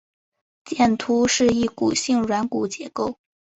[0.65, 3.19] 剑突是一骨性软骨结构。